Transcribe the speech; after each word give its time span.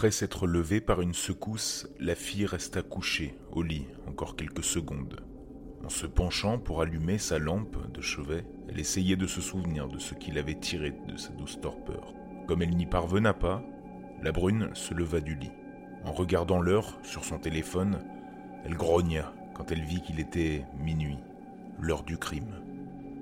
Après 0.00 0.10
s'être 0.10 0.46
levée 0.46 0.80
par 0.80 1.02
une 1.02 1.12
secousse, 1.12 1.86
la 1.98 2.14
fille 2.14 2.46
resta 2.46 2.82
couchée 2.82 3.34
au 3.52 3.62
lit 3.62 3.86
encore 4.06 4.34
quelques 4.34 4.64
secondes. 4.64 5.20
En 5.84 5.88
se 5.88 6.06
penchant 6.06 6.58
pour 6.58 6.82
allumer 6.82 7.18
sa 7.18 7.38
lampe 7.38 7.90
de 7.92 8.00
chevet, 8.00 8.44
elle 8.68 8.78
essayait 8.78 9.16
de 9.16 9.26
se 9.26 9.40
souvenir 9.40 9.88
de 9.88 9.98
ce 9.98 10.14
qu'il 10.14 10.38
avait 10.38 10.54
tiré 10.54 10.92
de 11.08 11.16
sa 11.16 11.32
douce 11.32 11.60
torpeur. 11.60 12.14
Comme 12.46 12.62
elle 12.62 12.76
n'y 12.76 12.86
parvenait 12.86 13.32
pas, 13.32 13.62
la 14.22 14.32
brune 14.32 14.70
se 14.74 14.94
leva 14.94 15.20
du 15.20 15.34
lit. 15.34 15.52
En 16.04 16.12
regardant 16.12 16.60
l'heure 16.60 16.98
sur 17.02 17.24
son 17.24 17.38
téléphone, 17.38 17.98
elle 18.64 18.74
grogna 18.74 19.32
quand 19.54 19.72
elle 19.72 19.84
vit 19.84 20.02
qu'il 20.02 20.20
était 20.20 20.64
minuit, 20.78 21.18
l'heure 21.80 22.02
du 22.02 22.18
crime. 22.18 22.60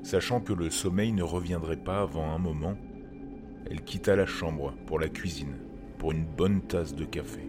Sachant 0.03 0.41
que 0.41 0.53
le 0.53 0.71
sommeil 0.71 1.13
ne 1.13 1.23
reviendrait 1.23 1.77
pas 1.77 2.01
avant 2.01 2.33
un 2.33 2.39
moment, 2.39 2.77
elle 3.71 3.83
quitta 3.83 4.17
la 4.17 4.27
chambre 4.27 4.75
pour 4.87 4.99
la 4.99 5.09
cuisine 5.09 5.57
pour 5.99 6.13
une 6.13 6.25
bonne 6.25 6.63
tasse 6.63 6.95
de 6.95 7.05
café. 7.05 7.41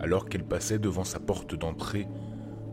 Alors 0.00 0.28
qu'elle 0.28 0.44
passait 0.44 0.78
devant 0.78 1.04
sa 1.04 1.20
porte 1.20 1.54
d'entrée, 1.54 2.06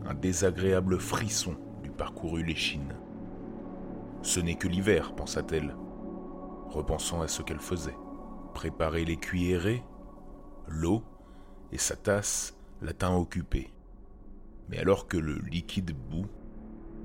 un 0.09 0.16
désagréable 0.16 0.99
frisson 0.99 1.55
lui 1.84 1.91
parcourut 1.91 2.44
l'échine. 2.44 2.95
Ce 4.23 4.40
n'est 4.40 4.55
que 4.55 4.68
l'hiver, 4.68 5.13
pensa-t-elle, 5.13 5.76
repensant 6.68 7.21
à 7.21 7.27
ce 7.27 7.43
qu'elle 7.43 7.60
faisait. 7.60 7.96
Préparer 8.55 9.05
les 9.05 9.18
cuillerées, 9.18 9.84
l'eau 10.68 11.04
et 11.71 11.77
sa 11.77 11.96
tasse 11.96 12.57
la 12.82 12.91
tint 12.91 13.16
occupée. 13.16 13.71
Mais 14.68 14.79
alors 14.79 15.07
que 15.07 15.18
le 15.18 15.38
liquide 15.38 15.96
bout, 16.10 16.26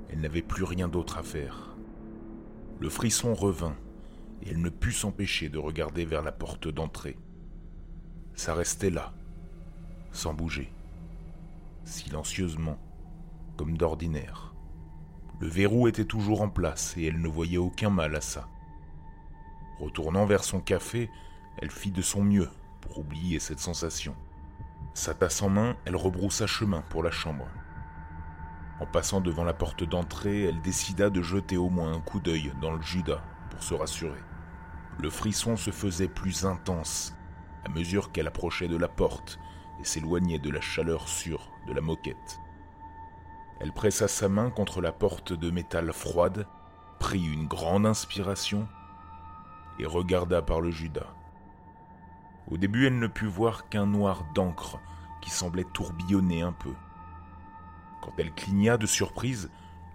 elle 0.08 0.20
n'avait 0.20 0.41
plus 0.41 0.64
rien 0.64 0.89
d'autre 0.89 1.18
à 1.18 1.22
faire. 1.22 1.77
Le 2.80 2.89
frisson 2.89 3.34
revint 3.34 3.77
et 4.42 4.50
elle 4.50 4.62
ne 4.62 4.70
put 4.70 4.92
s'empêcher 4.92 5.50
de 5.50 5.58
regarder 5.58 6.06
vers 6.06 6.22
la 6.22 6.33
porte 6.33 6.68
d'entrée. 6.68 7.18
Ça 8.34 8.55
restait 8.55 8.91
là, 8.91 9.12
sans 10.11 10.33
bouger, 10.33 10.72
silencieusement, 11.84 12.78
comme 13.56 13.77
d'ordinaire. 13.77 14.55
Le 15.41 15.48
verrou 15.48 15.88
était 15.88 16.05
toujours 16.05 16.42
en 16.42 16.48
place 16.48 16.97
et 16.97 17.06
elle 17.06 17.20
ne 17.20 17.28
voyait 17.28 17.58
aucun 17.58 17.91
mal 17.91 18.14
à 18.14 18.20
ça. 18.20 18.48
Retournant 19.80 20.27
vers 20.27 20.44
son 20.44 20.61
café, 20.61 21.11
elle 21.58 21.70
fit 21.70 21.91
de 21.91 22.02
son 22.02 22.22
mieux 22.22 22.48
pour 22.80 22.98
oublier 22.98 23.41
cette 23.41 23.61
sensation. 23.61 24.14
Sa 24.94 25.14
tasse 25.14 25.42
en 25.42 25.48
main, 25.48 25.77
elle 25.84 25.96
rebroussa 25.96 26.46
chemin 26.46 26.83
pour 26.83 27.02
la 27.02 27.11
chambre. 27.11 27.48
En 28.80 28.86
passant 28.86 29.20
devant 29.20 29.44
la 29.44 29.55
porte 29.55 29.84
d'entrée, 29.84 30.44
elle 30.44 30.61
décida 30.61 31.11
de 31.11 31.22
jeter 31.22 31.56
au 31.56 31.68
moins 31.68 31.92
un 31.92 32.00
coup 32.00 32.20
d'œil 32.20 32.52
dans 32.61 32.72
le 32.72 32.83
Judas 32.83 33.22
pour 33.50 33.62
se 33.62 33.74
rassurer. 33.74 34.20
Le 35.00 35.11
frisson 35.11 35.56
se 35.56 35.70
faisait 35.70 36.08
plus 36.08 36.44
intense 36.44 37.14
à 37.64 37.68
mesure 37.68 38.12
qu'elle 38.12 38.27
approchait 38.27 38.68
de 38.68 38.77
la 38.77 38.89
porte 38.89 39.39
et 39.80 39.84
s'éloignait 39.84 40.39
de 40.39 40.50
la 40.50 40.61
chaleur 40.61 41.08
sûre 41.08 41.50
de 41.66 41.72
la 41.72 41.80
moquette. 41.80 42.41
Elle 43.60 43.72
pressa 43.72 44.08
sa 44.08 44.28
main 44.28 44.50
contre 44.50 44.80
la 44.80 44.92
porte 44.92 45.33
de 45.33 45.50
métal 45.50 45.92
froide, 45.92 46.47
prit 46.98 47.24
une 47.24 47.47
grande 47.47 47.86
inspiration 47.86 48.69
et 49.78 49.86
regarda 49.86 50.42
par 50.42 50.61
le 50.61 50.70
Judas. 50.70 51.14
Au 52.50 52.58
début, 52.58 52.86
elle 52.86 52.98
ne 52.98 53.06
put 53.06 53.27
voir 53.27 53.68
qu'un 53.68 53.86
noir 53.86 54.24
d'encre 54.34 54.78
qui 55.23 55.30
semblait 55.30 55.64
tourbillonner 55.73 56.42
un 56.42 56.52
peu. 56.52 56.74
Quand 58.02 58.12
elle 58.18 58.33
cligna 58.33 58.77
de 58.77 58.86
surprise, 58.86 59.51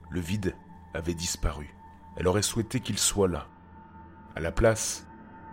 le 0.09 0.19
vide 0.19 0.55
avait 0.93 1.13
disparu. 1.13 1.75
Elle 2.15 2.27
aurait 2.27 2.41
souhaité 2.41 2.79
qu'il 2.79 2.97
soit 2.97 3.27
là. 3.27 3.47
À 4.35 4.39
la 4.39 4.51
place 4.51 5.07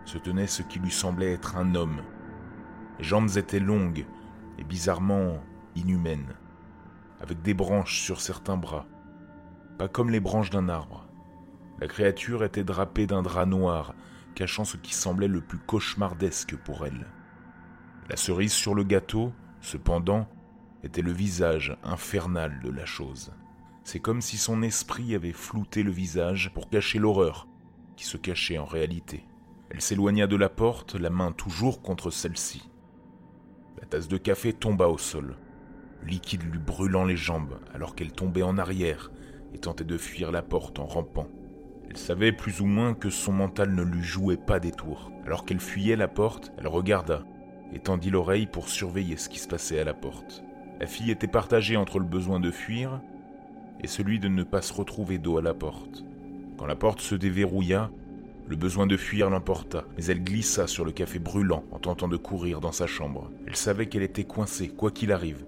se 0.06 0.16
tenait 0.16 0.46
ce 0.46 0.62
qui 0.62 0.78
lui 0.78 0.90
semblait 0.90 1.32
être 1.32 1.56
un 1.56 1.74
homme. 1.74 2.00
Les 2.98 3.04
jambes 3.04 3.36
étaient 3.36 3.60
longues 3.60 4.06
et 4.58 4.64
bizarrement 4.64 5.38
inhumaines, 5.74 6.34
avec 7.20 7.42
des 7.42 7.54
branches 7.54 8.00
sur 8.00 8.20
certains 8.20 8.56
bras, 8.56 8.86
pas 9.78 9.88
comme 9.88 10.10
les 10.10 10.20
branches 10.20 10.50
d'un 10.50 10.68
arbre. 10.68 11.06
La 11.80 11.88
créature 11.88 12.44
était 12.44 12.64
drapée 12.64 13.06
d'un 13.06 13.22
drap 13.22 13.46
noir, 13.46 13.94
cachant 14.34 14.64
ce 14.64 14.76
qui 14.76 14.94
semblait 14.94 15.28
le 15.28 15.40
plus 15.40 15.58
cauchemardesque 15.58 16.56
pour 16.56 16.86
elle. 16.86 17.06
La 18.08 18.16
cerise 18.16 18.52
sur 18.52 18.74
le 18.74 18.84
gâteau, 18.84 19.32
cependant, 19.60 20.28
était 20.82 21.02
le 21.02 21.12
visage 21.12 21.76
infernal 21.82 22.60
de 22.62 22.70
la 22.70 22.86
chose. 22.86 23.32
C'est 23.84 24.00
comme 24.00 24.20
si 24.20 24.36
son 24.36 24.62
esprit 24.62 25.14
avait 25.14 25.32
flouté 25.32 25.82
le 25.82 25.90
visage 25.90 26.50
pour 26.54 26.68
cacher 26.70 26.98
l'horreur 26.98 27.46
qui 27.96 28.04
se 28.04 28.16
cachait 28.16 28.58
en 28.58 28.64
réalité. 28.64 29.24
Elle 29.70 29.80
s'éloigna 29.80 30.26
de 30.26 30.36
la 30.36 30.48
porte, 30.48 30.94
la 30.94 31.10
main 31.10 31.32
toujours 31.32 31.82
contre 31.82 32.10
celle-ci. 32.10 32.68
La 33.80 33.86
tasse 33.86 34.08
de 34.08 34.16
café 34.16 34.52
tomba 34.52 34.88
au 34.88 34.98
sol, 34.98 35.36
liquide 36.04 36.42
lui 36.42 36.58
brûlant 36.58 37.04
les 37.04 37.16
jambes 37.16 37.58
alors 37.74 37.94
qu'elle 37.94 38.12
tombait 38.12 38.42
en 38.42 38.58
arrière 38.58 39.10
et 39.54 39.58
tentait 39.58 39.84
de 39.84 39.96
fuir 39.96 40.32
la 40.32 40.42
porte 40.42 40.78
en 40.78 40.86
rampant. 40.86 41.28
Elle 41.88 41.96
savait 41.96 42.32
plus 42.32 42.60
ou 42.60 42.66
moins 42.66 42.94
que 42.94 43.10
son 43.10 43.32
mental 43.32 43.74
ne 43.74 43.82
lui 43.82 44.02
jouait 44.02 44.36
pas 44.36 44.60
des 44.60 44.72
tours. 44.72 45.10
Alors 45.24 45.44
qu'elle 45.44 45.60
fuyait 45.60 45.96
la 45.96 46.08
porte, 46.08 46.52
elle 46.58 46.68
regarda 46.68 47.22
et 47.72 47.78
tendit 47.78 48.10
l'oreille 48.10 48.46
pour 48.46 48.68
surveiller 48.68 49.16
ce 49.16 49.28
qui 49.28 49.38
se 49.38 49.48
passait 49.48 49.78
à 49.78 49.84
la 49.84 49.94
porte. 49.94 50.42
La 50.80 50.86
fille 50.86 51.10
était 51.10 51.26
partagée 51.26 51.76
entre 51.76 51.98
le 51.98 52.04
besoin 52.04 52.38
de 52.38 52.50
fuir 52.50 53.00
et 53.82 53.86
celui 53.86 54.18
de 54.18 54.28
ne 54.28 54.42
pas 54.42 54.62
se 54.62 54.72
retrouver 54.72 55.18
dos 55.18 55.38
à 55.38 55.42
la 55.42 55.54
porte. 55.54 56.04
Quand 56.58 56.66
la 56.66 56.76
porte 56.76 57.00
se 57.00 57.14
déverrouilla, 57.14 57.90
le 58.48 58.56
besoin 58.56 58.86
de 58.86 58.96
fuir 58.96 59.28
l'emporta, 59.28 59.84
mais 59.96 60.04
elle 60.04 60.22
glissa 60.22 60.66
sur 60.66 60.84
le 60.84 60.92
café 60.92 61.18
brûlant 61.18 61.64
en 61.72 61.78
tentant 61.78 62.08
de 62.08 62.16
courir 62.16 62.60
dans 62.60 62.72
sa 62.72 62.86
chambre. 62.86 63.30
Elle 63.46 63.56
savait 63.56 63.86
qu'elle 63.86 64.02
était 64.02 64.24
coincée, 64.24 64.68
quoi 64.68 64.90
qu'il 64.90 65.12
arrive, 65.12 65.44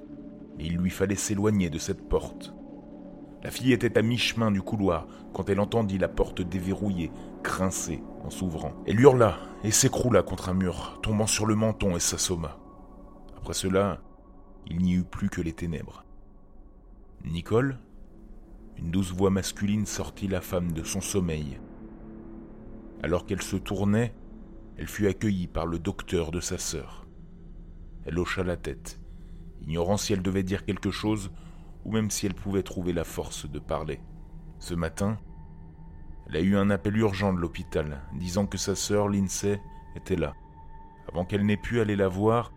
et 0.58 0.66
il 0.66 0.76
lui 0.76 0.90
fallait 0.90 1.14
s'éloigner 1.14 1.70
de 1.70 1.78
cette 1.78 2.08
porte. 2.08 2.54
La 3.42 3.50
fille 3.50 3.72
était 3.72 3.96
à 3.96 4.02
mi-chemin 4.02 4.50
du 4.50 4.62
couloir 4.62 5.06
quand 5.32 5.48
elle 5.48 5.60
entendit 5.60 5.98
la 5.98 6.08
porte 6.08 6.42
déverrouillée, 6.42 7.12
grincer 7.42 8.02
en 8.24 8.30
s'ouvrant. 8.30 8.72
Elle 8.86 9.00
hurla 9.00 9.38
et 9.62 9.70
s'écroula 9.70 10.22
contre 10.22 10.48
un 10.48 10.54
mur, 10.54 10.98
tombant 11.02 11.26
sur 11.26 11.46
le 11.46 11.54
menton 11.54 11.96
et 11.96 12.00
s'assomma. 12.00 12.58
Après 13.36 13.54
cela, 13.54 14.00
il 14.66 14.78
n'y 14.78 14.94
eut 14.94 15.04
plus 15.04 15.30
que 15.30 15.40
les 15.40 15.52
ténèbres. 15.52 16.04
Nicole 17.24 17.78
Une 18.76 18.90
douce 18.90 19.12
voix 19.12 19.30
masculine 19.30 19.86
sortit 19.86 20.28
la 20.28 20.40
femme 20.40 20.72
de 20.72 20.82
son 20.82 21.00
sommeil. 21.00 21.60
Alors 23.02 23.24
qu'elle 23.26 23.42
se 23.42 23.56
tournait, 23.56 24.12
elle 24.76 24.88
fut 24.88 25.06
accueillie 25.06 25.46
par 25.46 25.66
le 25.66 25.78
docteur 25.78 26.32
de 26.32 26.40
sa 26.40 26.58
sœur. 26.58 27.06
Elle 28.04 28.18
hocha 28.18 28.42
la 28.42 28.56
tête, 28.56 29.00
ignorant 29.62 29.96
si 29.96 30.12
elle 30.12 30.22
devait 30.22 30.42
dire 30.42 30.64
quelque 30.64 30.90
chose 30.90 31.30
ou 31.84 31.92
même 31.92 32.10
si 32.10 32.26
elle 32.26 32.34
pouvait 32.34 32.62
trouver 32.62 32.92
la 32.92 33.04
force 33.04 33.48
de 33.48 33.58
parler. 33.58 34.00
Ce 34.58 34.74
matin, 34.74 35.18
elle 36.28 36.36
a 36.36 36.40
eu 36.40 36.56
un 36.56 36.70
appel 36.70 36.96
urgent 36.96 37.32
de 37.32 37.38
l'hôpital, 37.38 38.02
disant 38.14 38.46
que 38.46 38.58
sa 38.58 38.74
sœur, 38.74 39.08
Lindsay, 39.08 39.60
était 39.96 40.16
là. 40.16 40.34
Avant 41.08 41.24
qu'elle 41.24 41.46
n'ait 41.46 41.56
pu 41.56 41.80
aller 41.80 41.96
la 41.96 42.08
voir, 42.08 42.52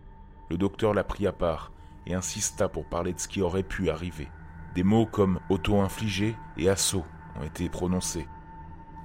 le 0.50 0.58
docteur 0.58 0.92
la 0.92 1.04
prit 1.04 1.26
à 1.26 1.32
part 1.32 1.72
et 2.06 2.14
insista 2.14 2.68
pour 2.68 2.86
parler 2.86 3.14
de 3.14 3.20
ce 3.20 3.28
qui 3.28 3.40
aurait 3.40 3.62
pu 3.62 3.88
arriver. 3.88 4.28
Des 4.74 4.82
mots 4.82 5.06
comme 5.06 5.40
auto-infligé 5.48 6.36
et 6.58 6.68
assaut 6.68 7.04
ont 7.38 7.44
été 7.44 7.68
prononcés. 7.68 8.26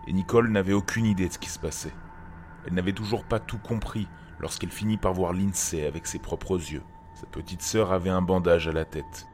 Et 0.08 0.14
Nicole 0.14 0.50
n'avait 0.50 0.74
aucune 0.74 1.06
idée 1.06 1.28
de 1.28 1.34
ce 1.34 1.40
qui 1.40 1.50
se 1.50 1.60
passait. 1.60 1.94
Elle 2.66 2.74
n'avait 2.74 2.94
toujours 2.94 3.24
pas 3.24 3.40
tout 3.40 3.60
compris 3.60 4.08
lorsqu'elle 4.40 4.72
finit 4.72 4.98
par 4.98 5.14
voir 5.14 5.34
Lindsay 5.34 5.86
avec 5.86 6.08
ses 6.08 6.20
propres 6.20 6.56
yeux. 6.56 6.84
Sa 7.20 7.26
petite 7.26 7.64
sœur 7.64 7.94
avait 7.94 8.12
un 8.12 8.22
bandage 8.22 8.68
à 8.68 8.72
la 8.72 8.86
tête, 8.86 9.28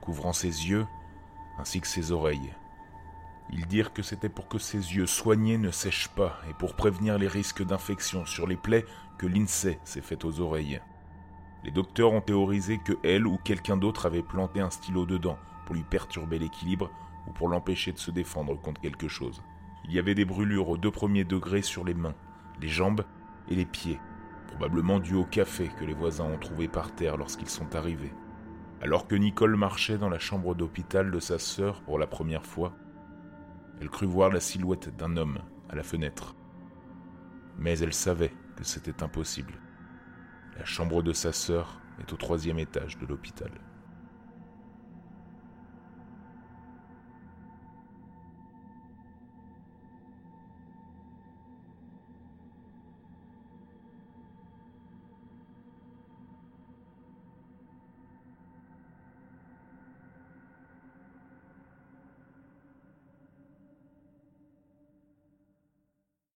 couvrant 0.00 0.32
ses 0.32 0.48
yeux 0.68 0.84
ainsi 1.60 1.80
que 1.80 1.86
ses 1.86 2.10
oreilles. 2.10 2.52
Ils 3.52 3.68
dirent 3.68 3.92
que 3.92 4.02
c'était 4.02 4.28
pour 4.28 4.48
que 4.48 4.58
ses 4.58 4.78
yeux 4.96 5.06
soignés 5.06 5.56
ne 5.56 5.70
sèchent 5.70 6.08
pas 6.08 6.40
et 6.50 6.54
pour 6.54 6.74
prévenir 6.74 7.18
les 7.18 7.28
risques 7.28 7.62
d'infection 7.62 8.26
sur 8.26 8.48
les 8.48 8.56
plaies 8.56 8.84
que 9.16 9.28
Lindsay 9.28 9.78
s'est 9.84 10.00
faite 10.00 10.24
aux 10.24 10.40
oreilles. 10.40 10.80
Les 11.62 11.70
docteurs 11.70 12.12
ont 12.12 12.20
théorisé 12.20 12.78
que 12.78 12.98
elle 13.04 13.28
ou 13.28 13.38
quelqu'un 13.44 13.76
d'autre 13.76 14.06
avait 14.06 14.24
planté 14.24 14.58
un 14.58 14.70
stylo 14.70 15.06
dedans 15.06 15.38
pour 15.66 15.76
lui 15.76 15.84
perturber 15.84 16.40
l'équilibre 16.40 16.90
ou 17.28 17.30
pour 17.30 17.48
l'empêcher 17.48 17.92
de 17.92 17.98
se 17.98 18.10
défendre 18.10 18.60
contre 18.60 18.80
quelque 18.80 19.06
chose. 19.06 19.40
Il 19.84 19.92
y 19.92 20.00
avait 20.00 20.16
des 20.16 20.24
brûlures 20.24 20.68
aux 20.68 20.78
deux 20.78 20.90
premiers 20.90 21.22
degrés 21.22 21.62
sur 21.62 21.84
les 21.84 21.94
mains, 21.94 22.16
les 22.60 22.66
jambes 22.66 23.04
et 23.48 23.54
les 23.54 23.66
pieds, 23.66 24.00
probablement 24.50 24.98
dû 24.98 25.14
au 25.14 25.24
café 25.24 25.70
que 25.78 25.84
les 25.84 25.94
voisins 25.94 26.24
ont 26.24 26.38
trouvé 26.38 26.68
par 26.68 26.94
terre 26.94 27.16
lorsqu'ils 27.16 27.48
sont 27.48 27.74
arrivés. 27.74 28.12
Alors 28.82 29.06
que 29.06 29.14
Nicole 29.14 29.56
marchait 29.56 29.98
dans 29.98 30.08
la 30.08 30.18
chambre 30.18 30.54
d'hôpital 30.54 31.10
de 31.10 31.20
sa 31.20 31.38
sœur 31.38 31.82
pour 31.82 31.98
la 31.98 32.06
première 32.06 32.44
fois, 32.44 32.72
elle 33.80 33.88
crut 33.88 34.08
voir 34.08 34.30
la 34.30 34.40
silhouette 34.40 34.94
d'un 34.96 35.16
homme 35.16 35.38
à 35.68 35.74
la 35.74 35.82
fenêtre. 35.82 36.34
Mais 37.58 37.78
elle 37.78 37.92
savait 37.92 38.32
que 38.56 38.64
c'était 38.64 39.02
impossible. 39.02 39.54
La 40.58 40.64
chambre 40.64 41.02
de 41.02 41.12
sa 41.12 41.32
sœur 41.32 41.80
est 42.00 42.12
au 42.12 42.16
troisième 42.16 42.58
étage 42.58 42.98
de 42.98 43.06
l'hôpital. 43.06 43.50